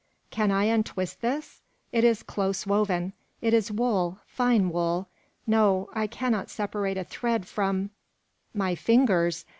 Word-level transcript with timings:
"Can 0.31 0.49
I 0.49 0.63
untwist 0.63 1.21
this? 1.21 1.61
It 1.91 2.03
is 2.03 2.23
close 2.23 2.65
woven; 2.65 3.13
it 3.39 3.53
is 3.53 3.71
wool, 3.71 4.17
fine 4.25 4.71
wool. 4.71 5.07
No, 5.45 5.89
I 5.93 6.07
cannot 6.07 6.49
separate 6.49 6.97
a 6.97 7.03
thread 7.03 7.45
from 7.47 7.91
"My 8.51 8.73
fingers! 8.73 9.45